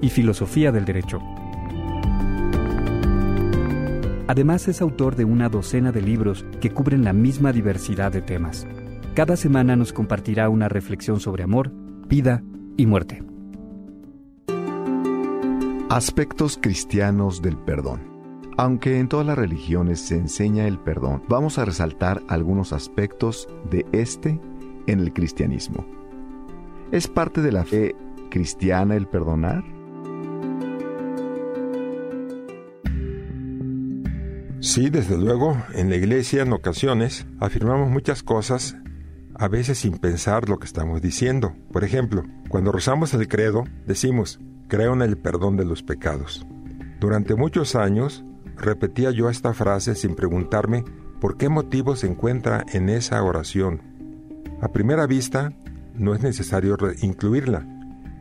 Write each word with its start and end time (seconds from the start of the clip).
y 0.00 0.10
filosofía 0.10 0.72
del 0.72 0.84
derecho. 0.84 1.20
Además 4.28 4.68
es 4.68 4.82
autor 4.82 5.16
de 5.16 5.24
una 5.24 5.48
docena 5.48 5.90
de 5.90 6.02
libros 6.02 6.44
que 6.60 6.70
cubren 6.70 7.02
la 7.02 7.14
misma 7.14 7.50
diversidad 7.50 8.12
de 8.12 8.20
temas. 8.20 8.66
Cada 9.14 9.36
semana 9.36 9.74
nos 9.74 9.94
compartirá 9.94 10.50
una 10.50 10.68
reflexión 10.68 11.18
sobre 11.18 11.44
amor, 11.44 11.72
vida 12.06 12.42
y 12.76 12.84
muerte. 12.84 13.22
Aspectos 15.88 16.58
cristianos 16.60 17.40
del 17.40 17.56
perdón. 17.56 18.18
Aunque 18.58 18.98
en 18.98 19.08
todas 19.08 19.26
las 19.26 19.38
religiones 19.38 20.00
se 20.00 20.16
enseña 20.16 20.66
el 20.66 20.78
perdón, 20.78 21.22
vamos 21.28 21.58
a 21.58 21.64
resaltar 21.64 22.22
algunos 22.28 22.74
aspectos 22.74 23.48
de 23.70 23.86
este 23.92 24.38
en 24.86 25.00
el 25.00 25.14
cristianismo. 25.14 25.86
¿Es 26.92 27.08
parte 27.08 27.40
de 27.40 27.52
la 27.52 27.64
fe 27.64 27.96
cristiana 28.30 28.96
el 28.96 29.06
perdonar? 29.06 29.77
Sí, 34.60 34.90
desde 34.90 35.16
luego, 35.16 35.56
en 35.72 35.88
la 35.88 35.96
iglesia 35.96 36.42
en 36.42 36.52
ocasiones 36.52 37.26
afirmamos 37.38 37.90
muchas 37.90 38.24
cosas, 38.24 38.76
a 39.36 39.46
veces 39.46 39.78
sin 39.78 39.98
pensar 39.98 40.48
lo 40.48 40.58
que 40.58 40.66
estamos 40.66 41.00
diciendo. 41.00 41.54
Por 41.72 41.84
ejemplo, 41.84 42.24
cuando 42.48 42.72
rezamos 42.72 43.14
el 43.14 43.28
credo, 43.28 43.64
decimos, 43.86 44.40
creo 44.66 44.94
en 44.94 45.02
el 45.02 45.16
perdón 45.16 45.56
de 45.56 45.64
los 45.64 45.84
pecados. 45.84 46.44
Durante 46.98 47.36
muchos 47.36 47.76
años 47.76 48.24
repetía 48.56 49.12
yo 49.12 49.30
esta 49.30 49.54
frase 49.54 49.94
sin 49.94 50.16
preguntarme 50.16 50.84
por 51.20 51.36
qué 51.36 51.48
motivo 51.48 51.94
se 51.94 52.08
encuentra 52.08 52.64
en 52.72 52.88
esa 52.88 53.22
oración. 53.22 53.80
A 54.60 54.72
primera 54.72 55.06
vista, 55.06 55.52
no 55.94 56.16
es 56.16 56.22
necesario 56.22 56.76
incluirla. 57.00 57.64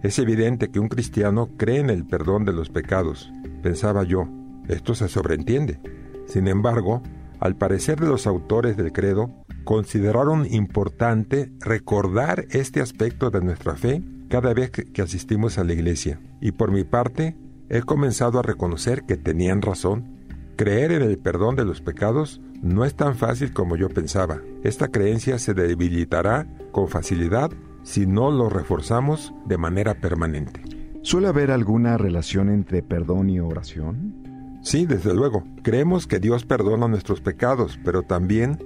Es 0.04 0.20
evidente 0.20 0.70
que 0.70 0.80
un 0.80 0.88
cristiano 0.88 1.50
cree 1.58 1.80
en 1.80 1.90
el 1.90 2.06
perdón 2.06 2.46
de 2.46 2.54
los 2.54 2.70
pecados, 2.70 3.32
pensaba 3.64 4.04
yo. 4.04 4.30
Esto 4.68 4.94
se 4.94 5.08
sobreentiende. 5.08 5.80
Sin 6.28 6.48
embargo, 6.48 7.02
al 7.40 7.56
parecer 7.56 8.00
de 8.00 8.08
los 8.08 8.28
autores 8.28 8.78
del 8.78 8.92
credo, 8.92 9.32
consideraron 9.64 10.46
importante 10.46 11.52
recordar 11.60 12.46
este 12.52 12.82
aspecto 12.82 13.32
de 13.32 13.42
nuestra 13.42 13.76
fe 13.76 14.04
cada 14.30 14.54
vez 14.54 14.70
que 14.70 15.02
asistimos 15.02 15.58
a 15.58 15.64
la 15.64 15.74
iglesia. 15.74 16.20
Y 16.40 16.52
por 16.52 16.72
mi 16.72 16.84
parte, 16.84 17.36
he 17.70 17.82
comenzado 17.82 18.40
a 18.40 18.44
reconocer 18.44 19.04
que 19.04 19.18
tenían 19.18 19.62
razón 19.62 20.18
Creer 20.58 20.92
en 20.92 21.04
el 21.04 21.20
perdón 21.20 21.56
de 21.56 21.66
los 21.66 21.82
pecados 21.82 22.42
no 22.64 22.84
es 22.84 22.96
tan 22.96 23.14
fácil 23.14 23.54
como 23.54 23.76
yo 23.76 23.90
pensaba. 23.90 24.42
Esta 24.64 24.88
creencia 24.88 25.38
se 25.38 25.54
debilitará 25.54 26.48
con 26.72 26.88
facilidad 26.88 27.52
si 27.84 28.08
no 28.08 28.32
lo 28.32 28.50
reforzamos 28.50 29.36
de 29.46 29.60
manera 29.60 30.02
permanente. 30.02 30.64
¿Suele 31.04 31.28
haber 31.28 31.52
alguna 31.52 32.00
relación 32.00 32.50
entre 32.50 32.82
perdón 32.82 33.30
y 33.30 33.40
oración? 33.40 34.27
Sí, 34.62 34.86
desde 34.86 35.14
luego. 35.14 35.44
Creemos 35.64 36.08
que 36.08 36.20
Dios 36.20 36.46
perdona 36.46 36.88
nuestros 36.88 37.22
pecados, 37.22 37.80
pero 37.84 38.04
también 38.04 38.60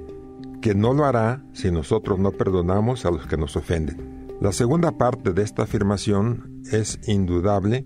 que 0.61 0.75
no 0.75 0.93
lo 0.93 1.05
hará 1.05 1.43
si 1.53 1.71
nosotros 1.71 2.19
no 2.19 2.31
perdonamos 2.31 3.05
a 3.05 3.11
los 3.11 3.27
que 3.27 3.37
nos 3.37 3.55
ofenden. 3.55 4.37
La 4.39 4.51
segunda 4.51 4.97
parte 4.97 5.33
de 5.33 5.43
esta 5.43 5.63
afirmación 5.63 6.61
es 6.71 6.99
indudable 7.07 7.85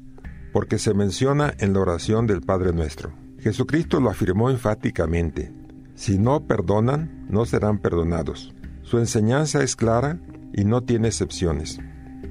porque 0.54 0.78
se 0.78 0.94
menciona 0.94 1.54
en 1.60 1.74
la 1.74 1.82
oración 1.82 2.28
del 2.28 2.42
Padre 2.42 2.72
Nuestro. 2.72 3.12
Jesucristo 3.40 4.00
lo 4.00 4.10
afirmó 4.10 4.50
enfáticamente. 4.50 5.54
Si 5.96 6.18
no 6.18 6.48
perdonan, 6.48 7.26
no 7.30 7.46
serán 7.46 7.80
perdonados. 7.80 8.54
Su 8.82 9.00
enseñanza 9.00 9.64
es 9.64 9.76
clara 9.76 10.20
y 10.54 10.64
no 10.64 10.82
tiene 10.82 11.10
excepciones. 11.10 11.80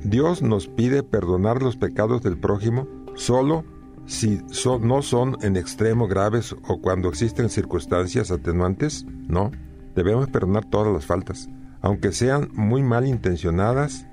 Dios 0.05 0.43
nos 0.43 0.69
pide 0.69 1.03
perdonar 1.03 1.63
los 1.63 1.77
pecados 1.77 2.23
del 2.23 2.39
prójimo 2.39 2.87
solo 3.15 3.65
si 4.07 4.41
no 4.81 5.03
son 5.03 5.37
en 5.43 5.57
extremo 5.57 6.07
graves 6.07 6.55
o 6.67 6.81
cuando 6.81 7.09
existen 7.09 7.49
circunstancias 7.49 8.31
atenuantes. 8.31 9.07
No, 9.29 9.51
debemos 9.95 10.29
perdonar 10.29 10.65
todas 10.65 10.93
las 10.93 11.07
faltas, 11.07 11.49
aunque 11.81 12.13
sean 12.13 12.51
muy 12.53 12.83
mal 12.83 13.07
intencionadas, 13.07 14.07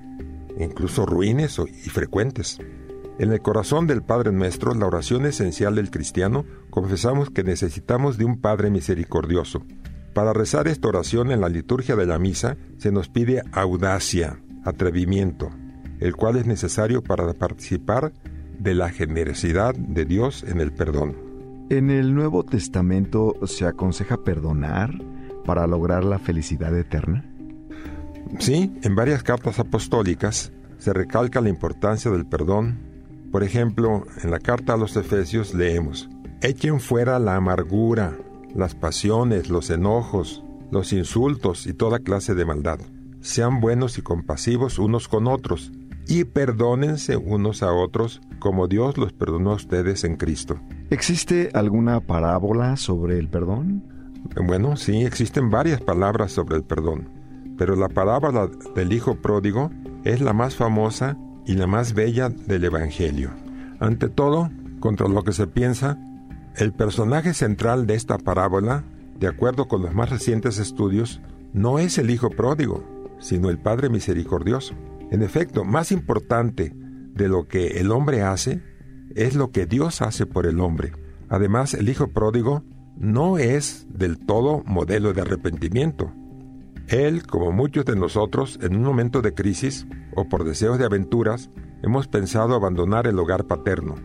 incluso 0.57 1.05
ruines 1.05 1.59
y 1.59 1.89
frecuentes. 1.89 2.59
En 3.19 3.31
el 3.31 3.41
corazón 3.41 3.87
del 3.87 4.01
Padre 4.01 4.31
Nuestro, 4.31 4.73
la 4.73 4.87
oración 4.87 5.25
esencial 5.25 5.75
del 5.75 5.91
cristiano, 5.91 6.45
confesamos 6.69 7.29
que 7.29 7.43
necesitamos 7.43 8.17
de 8.17 8.25
un 8.25 8.39
Padre 8.39 8.71
misericordioso. 8.71 9.63
Para 10.13 10.33
rezar 10.33 10.67
esta 10.67 10.87
oración 10.87 11.31
en 11.31 11.39
la 11.39 11.49
liturgia 11.49 11.95
de 11.95 12.05
la 12.05 12.19
misa 12.19 12.57
se 12.77 12.91
nos 12.91 13.09
pide 13.09 13.43
audacia, 13.51 14.41
atrevimiento, 14.65 15.51
el 15.99 16.15
cual 16.15 16.37
es 16.37 16.45
necesario 16.45 17.03
para 17.03 17.31
participar 17.33 18.11
de 18.61 18.75
la 18.75 18.89
generosidad 18.89 19.75
de 19.75 20.05
Dios 20.05 20.43
en 20.47 20.59
el 20.59 20.71
perdón. 20.71 21.15
En 21.69 21.89
el 21.89 22.13
Nuevo 22.13 22.43
Testamento 22.43 23.35
se 23.45 23.65
aconseja 23.65 24.23
perdonar 24.23 24.91
para 25.45 25.67
lograr 25.67 26.03
la 26.03 26.19
felicidad 26.19 26.77
eterna. 26.77 27.25
Sí, 28.39 28.71
en 28.83 28.95
varias 28.95 29.23
cartas 29.23 29.59
apostólicas 29.59 30.51
se 30.77 30.93
recalca 30.93 31.41
la 31.41 31.49
importancia 31.49 32.11
del 32.11 32.25
perdón 32.25 32.91
por 33.31 33.43
ejemplo, 33.43 34.05
en 34.21 34.29
la 34.29 34.39
carta 34.39 34.73
a 34.73 34.77
los 34.77 34.97
Efesios 34.97 35.53
leemos, 35.53 36.09
Echen 36.41 36.81
fuera 36.81 37.17
la 37.17 37.37
amargura, 37.37 38.17
las 38.53 38.75
pasiones, 38.75 39.49
los 39.49 39.69
enojos, 39.69 40.43
los 40.69 40.91
insultos 40.91 41.65
y 41.65 41.73
toda 41.73 41.99
clase 41.99 42.35
de 42.35 42.43
maldad. 42.43 42.79
Sean 43.21 43.61
buenos 43.61 43.97
y 43.97 44.01
compasivos 44.01 44.79
unos 44.79 45.07
con 45.07 45.27
otros, 45.27 45.71
y 46.07 46.25
perdónense 46.25 47.17
unos 47.17 47.63
a 47.63 47.73
otros 47.73 48.21
como 48.39 48.67
Dios 48.67 48.97
los 48.97 49.13
perdonó 49.13 49.51
a 49.51 49.55
ustedes 49.55 50.03
en 50.03 50.17
Cristo. 50.17 50.59
¿Existe 50.89 51.49
alguna 51.53 52.01
parábola 52.01 52.75
sobre 52.75 53.17
el 53.17 53.29
perdón? 53.29 53.83
Bueno, 54.35 54.75
sí, 54.75 55.03
existen 55.03 55.49
varias 55.49 55.81
palabras 55.81 56.31
sobre 56.31 56.57
el 56.57 56.63
perdón, 56.63 57.09
pero 57.57 57.75
la 57.75 57.89
parábola 57.89 58.49
del 58.75 58.93
Hijo 58.93 59.15
Pródigo 59.15 59.71
es 60.03 60.21
la 60.21 60.33
más 60.33 60.55
famosa 60.55 61.17
y 61.45 61.53
la 61.53 61.67
más 61.67 61.93
bella 61.93 62.29
del 62.29 62.65
Evangelio. 62.65 63.31
Ante 63.79 64.09
todo, 64.09 64.49
contra 64.79 65.07
lo 65.07 65.23
que 65.23 65.33
se 65.33 65.47
piensa, 65.47 65.97
el 66.55 66.73
personaje 66.73 67.33
central 67.33 67.87
de 67.87 67.95
esta 67.95 68.17
parábola, 68.17 68.83
de 69.19 69.27
acuerdo 69.27 69.67
con 69.67 69.81
los 69.81 69.93
más 69.93 70.09
recientes 70.09 70.57
estudios, 70.57 71.21
no 71.53 71.79
es 71.79 71.97
el 71.97 72.09
Hijo 72.09 72.29
pródigo, 72.29 72.83
sino 73.19 73.49
el 73.49 73.57
Padre 73.57 73.89
misericordioso. 73.89 74.73
En 75.11 75.21
efecto, 75.21 75.65
más 75.65 75.91
importante 75.91 76.73
de 76.73 77.27
lo 77.27 77.47
que 77.47 77.79
el 77.79 77.91
hombre 77.91 78.23
hace 78.23 78.63
es 79.13 79.35
lo 79.35 79.51
que 79.51 79.65
Dios 79.65 80.01
hace 80.01 80.25
por 80.25 80.47
el 80.47 80.61
hombre. 80.61 80.93
Además, 81.29 81.73
el 81.73 81.89
Hijo 81.89 82.07
pródigo 82.07 82.63
no 82.97 83.37
es 83.37 83.87
del 83.89 84.17
todo 84.19 84.63
modelo 84.65 85.13
de 85.13 85.21
arrepentimiento. 85.21 86.13
Él, 86.87 87.27
como 87.27 87.51
muchos 87.51 87.85
de 87.85 87.95
nosotros, 87.95 88.57
en 88.61 88.75
un 88.75 88.83
momento 88.83 89.21
de 89.21 89.33
crisis 89.33 89.85
o 90.15 90.29
por 90.29 90.43
deseos 90.43 90.77
de 90.77 90.85
aventuras, 90.85 91.49
hemos 91.83 92.07
pensado 92.07 92.55
abandonar 92.55 93.05
el 93.05 93.19
hogar 93.19 93.45
paterno. 93.47 93.95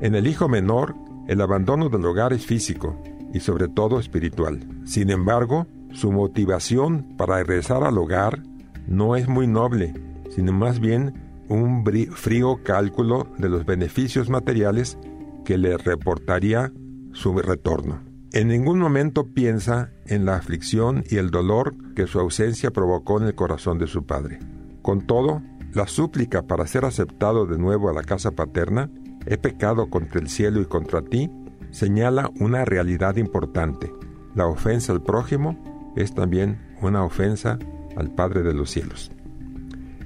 En 0.00 0.14
el 0.14 0.26
hijo 0.26 0.48
menor, 0.48 0.94
el 1.28 1.40
abandono 1.40 1.88
del 1.88 2.04
hogar 2.04 2.32
es 2.32 2.46
físico 2.46 3.00
y 3.34 3.40
sobre 3.40 3.68
todo 3.68 3.98
espiritual. 3.98 4.60
Sin 4.84 5.10
embargo, 5.10 5.66
su 5.92 6.12
motivación 6.12 7.16
para 7.16 7.38
regresar 7.38 7.82
al 7.82 7.98
hogar 7.98 8.42
no 8.86 9.16
es 9.16 9.28
muy 9.28 9.46
noble, 9.46 9.92
sino 10.30 10.52
más 10.52 10.80
bien 10.80 11.30
un 11.48 11.84
frío 11.84 12.60
cálculo 12.62 13.26
de 13.38 13.48
los 13.48 13.66
beneficios 13.66 14.30
materiales 14.30 14.98
que 15.44 15.58
le 15.58 15.76
reportaría 15.76 16.72
su 17.12 17.36
retorno. 17.38 18.02
En 18.32 18.48
ningún 18.48 18.78
momento 18.78 19.26
piensa 19.26 19.90
en 20.06 20.24
la 20.24 20.36
aflicción 20.36 21.02
y 21.10 21.16
el 21.16 21.30
dolor 21.30 21.74
que 21.96 22.06
su 22.06 22.20
ausencia 22.20 22.70
provocó 22.70 23.20
en 23.20 23.26
el 23.26 23.34
corazón 23.34 23.78
de 23.78 23.88
su 23.88 24.06
padre. 24.06 24.38
Con 24.82 25.06
todo, 25.06 25.42
la 25.74 25.88
súplica 25.88 26.42
para 26.42 26.66
ser 26.66 26.84
aceptado 26.84 27.46
de 27.46 27.58
nuevo 27.58 27.90
a 27.90 27.92
la 27.92 28.02
casa 28.02 28.30
paterna, 28.30 28.88
he 29.26 29.36
pecado 29.36 29.90
contra 29.90 30.20
el 30.20 30.28
cielo 30.28 30.60
y 30.60 30.66
contra 30.66 31.02
ti, 31.02 31.28
señala 31.70 32.30
una 32.38 32.64
realidad 32.64 33.16
importante. 33.16 33.92
La 34.36 34.46
ofensa 34.46 34.92
al 34.92 35.02
prójimo 35.02 35.92
es 35.96 36.14
también 36.14 36.60
una 36.80 37.04
ofensa 37.04 37.58
al 37.96 38.14
Padre 38.14 38.42
de 38.42 38.54
los 38.54 38.70
cielos. 38.70 39.10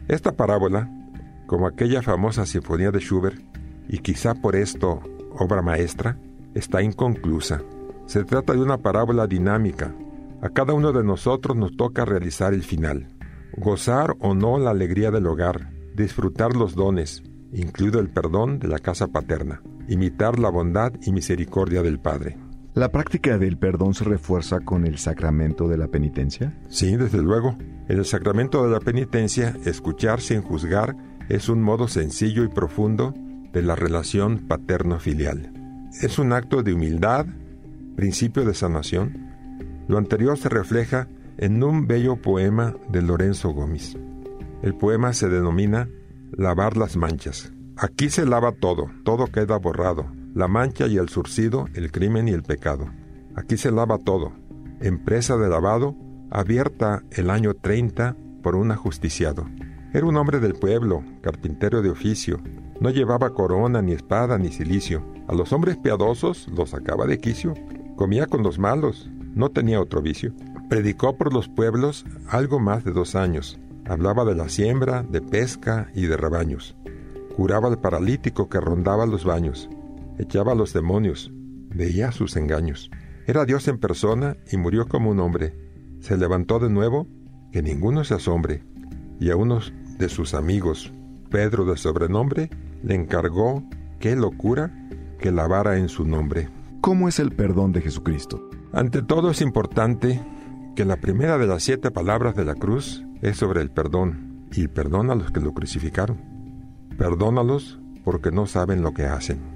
Esta 0.09 0.33
parábola, 0.33 0.91
como 1.47 1.67
aquella 1.67 2.03
famosa 2.03 2.45
sinfonía 2.45 2.91
de 2.91 3.01
Schubert, 3.01 3.41
y 3.89 3.99
quizá 3.99 4.35
por 4.35 4.57
esto 4.57 5.01
obra 5.39 5.63
maestra, 5.63 6.19
está 6.55 6.83
inconclusa. 6.83 7.63
Se 8.07 8.25
trata 8.25 8.53
de 8.53 8.61
una 8.61 8.79
parábola 8.79 9.27
dinámica. 9.27 9.95
A 10.43 10.51
cada 10.51 10.75
uno 10.75 10.93
de 10.93 11.03
nosotros 11.03 11.57
nos 11.57 11.77
toca 11.77 12.05
realizar 12.05 12.53
el 12.53 12.63
final, 12.63 13.09
gozar 13.57 14.15
o 14.21 14.35
no 14.35 14.59
la 14.59 14.71
alegría 14.71 15.11
del 15.11 15.27
hogar, 15.27 15.71
disfrutar 15.95 16.55
los 16.55 16.75
dones, 16.75 17.23
incluido 17.53 17.99
el 17.99 18.11
perdón 18.11 18.59
de 18.59 18.69
la 18.69 18.79
casa 18.79 19.09
paterna, 19.09 19.63
imitar 19.89 20.39
la 20.39 20.51
bondad 20.51 20.93
y 21.03 21.13
misericordia 21.13 21.83
del 21.83 21.99
Padre. 21.99 22.37
¿La 22.75 22.91
práctica 22.91 23.39
del 23.39 23.57
perdón 23.57 23.95
se 23.95 24.03
refuerza 24.03 24.59
con 24.59 24.85
el 24.85 24.99
sacramento 24.99 25.69
de 25.69 25.79
la 25.79 25.87
penitencia? 25.87 26.59
Sí, 26.69 26.97
desde 26.97 27.23
luego. 27.23 27.57
En 27.89 27.99
el 27.99 28.05
sacramento 28.05 28.65
de 28.65 28.73
la 28.73 28.81
penitencia, 28.81 29.57
escuchar 29.65 30.21
sin 30.21 30.43
juzgar 30.43 30.97
es 31.29 31.49
un 31.49 31.63
modo 31.63 31.87
sencillo 31.87 32.43
y 32.43 32.49
profundo 32.49 33.15
de 33.53 33.63
la 33.63 33.77
relación 33.77 34.49
paterno-filial. 34.49 35.53
Es 36.03 36.19
un 36.19 36.33
acto 36.33 36.65
de 36.65 36.75
humildad, 36.75 37.27
principio 37.95 38.45
de 38.45 38.55
sanación. 38.55 39.29
Lo 39.87 39.97
anterior 39.97 40.37
se 40.37 40.49
refleja 40.49 41.07
en 41.39 41.63
un 41.63 41.87
bello 41.87 42.17
poema 42.17 42.75
de 42.89 43.03
Lorenzo 43.03 43.51
Gómez. 43.51 43.97
El 44.63 44.75
poema 44.75 45.13
se 45.13 45.29
denomina 45.29 45.89
Lavar 46.33 46.77
las 46.77 46.97
manchas. 46.97 47.53
Aquí 47.77 48.11
se 48.11 48.27
lava 48.27 48.51
todo, 48.51 48.91
todo 49.05 49.27
queda 49.27 49.57
borrado, 49.57 50.09
la 50.35 50.49
mancha 50.49 50.89
y 50.89 50.97
el 50.97 51.09
surcido, 51.09 51.67
el 51.75 51.93
crimen 51.93 52.27
y 52.27 52.33
el 52.33 52.43
pecado. 52.43 52.91
Aquí 53.37 53.57
se 53.57 53.71
lava 53.71 53.99
todo. 53.99 54.33
Empresa 54.81 55.37
de 55.37 55.49
lavado, 55.49 55.95
abierta 56.31 57.05
el 57.13 57.31
año 57.31 57.55
30 57.55 58.17
por 58.43 58.57
un 58.57 58.73
ajusticiado. 58.73 59.47
Era 59.93 60.07
un 60.07 60.17
hombre 60.17 60.41
del 60.41 60.55
pueblo, 60.55 61.05
carpintero 61.23 61.83
de 61.83 61.91
oficio. 61.91 62.41
No 62.81 62.91
llevaba 62.91 63.31
corona, 63.31 63.81
ni 63.81 63.93
espada, 63.93 64.37
ni 64.37 64.49
cilicio. 64.49 65.05
A 65.29 65.35
los 65.35 65.53
hombres 65.53 65.77
piadosos 65.77 66.49
los 66.49 66.71
sacaba 66.71 67.07
de 67.07 67.19
quicio. 67.19 67.55
Comía 67.95 68.27
con 68.27 68.43
los 68.43 68.59
malos, 68.59 69.09
no 69.35 69.51
tenía 69.51 69.81
otro 69.81 70.03
vicio. 70.03 70.35
Predicó 70.69 71.17
por 71.17 71.33
los 71.33 71.49
pueblos 71.49 72.05
algo 72.29 72.59
más 72.59 72.83
de 72.83 72.91
dos 72.91 73.15
años. 73.15 73.61
Hablaba 73.87 74.25
de 74.25 74.35
la 74.35 74.49
siembra, 74.49 75.05
de 75.05 75.21
pesca 75.21 75.91
y 75.95 76.07
de 76.07 76.17
rebaños. 76.17 76.75
Curaba 77.37 77.69
al 77.69 77.79
paralítico 77.79 78.49
que 78.49 78.61
rondaba 78.61 79.07
los 79.07 79.25
baños 79.25 79.69
echaba 80.19 80.53
a 80.53 80.55
los 80.55 80.73
demonios, 80.73 81.33
veía 81.75 82.13
sus 82.13 82.37
engaños. 82.37 82.91
Era 83.27 83.45
Dios 83.45 83.69
en 83.69 83.79
persona 83.79 84.37
y 84.51 84.57
murió 84.57 84.87
como 84.87 85.11
un 85.11 85.21
hombre. 85.21 85.55
Se 86.01 86.17
levantó 86.17 86.59
de 86.59 86.71
nuevo, 86.71 87.07
que 87.53 87.63
ninguno 87.63 88.05
se 88.05 88.15
asombre, 88.15 88.63
y 89.21 89.31
a 89.31 89.37
uno 89.37 89.61
de 89.99 90.09
sus 90.09 90.35
amigos, 90.35 90.93
Pedro 91.31 91.65
de 91.65 91.77
sobrenombre, 91.77 92.51
le 92.83 92.95
encargó, 92.95 93.63
qué 93.99 94.17
locura, 94.17 94.89
que 95.19 95.33
lavara 95.33 95.79
en 95.79 95.89
su 95.89 96.05
nombre. 96.05 96.49
¿Cómo 96.81 97.09
es 97.09 97.19
el 97.19 97.33
perdón 97.33 97.73
de 97.73 97.81
Jesucristo? 97.81 98.51
Ante 98.73 99.03
todo 99.03 99.31
es 99.31 99.41
importante 99.41 100.21
que 100.77 100.85
la 100.85 100.97
primera 100.97 101.39
de 101.39 101.47
las 101.47 101.63
siete 101.63 101.91
palabras 101.91 102.35
de 102.35 102.45
la 102.45 102.55
cruz 102.55 103.05
es 103.23 103.37
sobre 103.39 103.63
el 103.63 103.71
perdón, 103.71 104.47
y 104.53 104.69
perdona 104.69 105.15
a 105.15 105.17
los 105.17 105.31
que 105.31 105.41
lo 105.41 105.55
crucificaron. 105.55 106.19
Perdónalos 106.99 107.81
porque 108.05 108.31
no 108.31 108.47
saben 108.47 108.83
lo 108.83 108.93
que 108.93 109.07
hacen. 109.07 109.54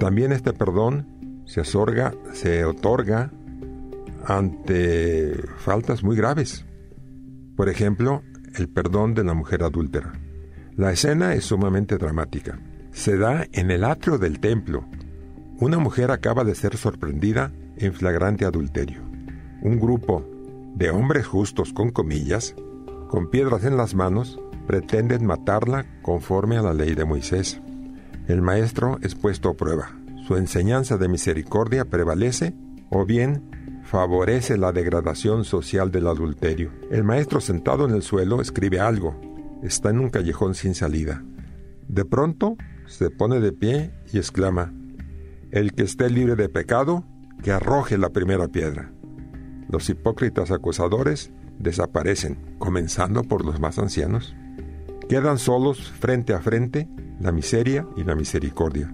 También 0.00 0.32
este 0.32 0.54
perdón 0.54 1.44
se, 1.44 1.62
se 1.62 2.64
otorga 2.64 3.30
ante 4.24 5.34
faltas 5.58 6.02
muy 6.02 6.16
graves. 6.16 6.64
Por 7.54 7.68
ejemplo, 7.68 8.22
el 8.54 8.70
perdón 8.70 9.12
de 9.12 9.24
la 9.24 9.34
mujer 9.34 9.62
adúltera. 9.62 10.12
La 10.74 10.90
escena 10.90 11.34
es 11.34 11.44
sumamente 11.44 11.98
dramática. 11.98 12.58
Se 12.92 13.18
da 13.18 13.46
en 13.52 13.70
el 13.70 13.84
atrio 13.84 14.16
del 14.16 14.40
templo. 14.40 14.86
Una 15.60 15.78
mujer 15.78 16.10
acaba 16.10 16.44
de 16.44 16.54
ser 16.54 16.78
sorprendida 16.78 17.52
en 17.76 17.92
flagrante 17.92 18.46
adulterio. 18.46 19.02
Un 19.60 19.78
grupo 19.78 20.24
de 20.76 20.88
hombres 20.88 21.26
justos 21.26 21.74
con 21.74 21.90
comillas, 21.90 22.54
con 23.08 23.28
piedras 23.28 23.66
en 23.66 23.76
las 23.76 23.94
manos, 23.94 24.40
pretenden 24.66 25.26
matarla 25.26 25.84
conforme 26.00 26.56
a 26.56 26.62
la 26.62 26.72
ley 26.72 26.94
de 26.94 27.04
Moisés. 27.04 27.60
El 28.30 28.42
maestro 28.42 28.96
es 29.02 29.16
puesto 29.16 29.48
a 29.48 29.54
prueba. 29.54 29.90
Su 30.24 30.36
enseñanza 30.36 30.96
de 30.96 31.08
misericordia 31.08 31.86
prevalece 31.86 32.54
o 32.88 33.04
bien 33.04 33.82
favorece 33.82 34.56
la 34.56 34.70
degradación 34.70 35.44
social 35.44 35.90
del 35.90 36.06
adulterio. 36.06 36.70
El 36.92 37.02
maestro 37.02 37.40
sentado 37.40 37.88
en 37.88 37.92
el 37.92 38.02
suelo 38.02 38.40
escribe 38.40 38.78
algo. 38.78 39.20
Está 39.64 39.90
en 39.90 39.98
un 39.98 40.10
callejón 40.10 40.54
sin 40.54 40.76
salida. 40.76 41.24
De 41.88 42.04
pronto 42.04 42.56
se 42.86 43.10
pone 43.10 43.40
de 43.40 43.50
pie 43.50 43.90
y 44.12 44.18
exclama, 44.18 44.72
El 45.50 45.72
que 45.72 45.82
esté 45.82 46.08
libre 46.08 46.36
de 46.36 46.48
pecado, 46.48 47.04
que 47.42 47.50
arroje 47.50 47.98
la 47.98 48.10
primera 48.10 48.46
piedra. 48.46 48.92
Los 49.68 49.90
hipócritas 49.90 50.52
acusadores 50.52 51.32
desaparecen, 51.58 52.38
comenzando 52.60 53.24
por 53.24 53.44
los 53.44 53.58
más 53.58 53.80
ancianos. 53.80 54.36
Quedan 55.08 55.38
solos 55.38 55.90
frente 55.90 56.34
a 56.34 56.40
frente 56.40 56.88
la 57.20 57.32
miseria 57.32 57.86
y 57.96 58.04
la 58.04 58.14
misericordia. 58.14 58.90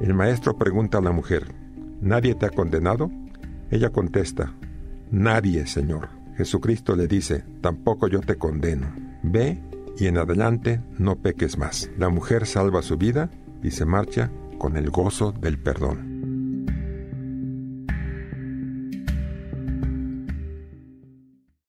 El 0.00 0.14
maestro 0.14 0.56
pregunta 0.56 0.98
a 0.98 1.02
la 1.02 1.12
mujer, 1.12 1.54
¿nadie 2.00 2.34
te 2.34 2.46
ha 2.46 2.50
condenado? 2.50 3.10
Ella 3.70 3.90
contesta, 3.90 4.54
Nadie, 5.10 5.66
Señor. 5.66 6.08
Jesucristo 6.36 6.96
le 6.96 7.06
dice, 7.06 7.44
tampoco 7.60 8.08
yo 8.08 8.20
te 8.20 8.36
condeno. 8.36 8.92
Ve 9.22 9.62
y 9.96 10.06
en 10.06 10.18
adelante 10.18 10.80
no 10.98 11.16
peques 11.16 11.56
más. 11.56 11.88
La 11.96 12.08
mujer 12.08 12.46
salva 12.46 12.82
su 12.82 12.96
vida 12.96 13.30
y 13.62 13.70
se 13.70 13.84
marcha 13.84 14.32
con 14.58 14.76
el 14.76 14.90
gozo 14.90 15.30
del 15.30 15.58
perdón. 15.58 16.13